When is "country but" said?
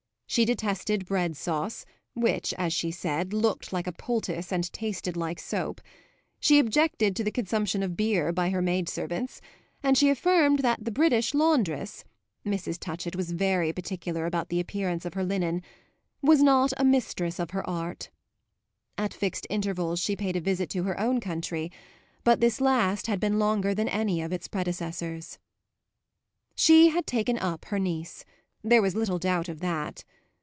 21.19-22.39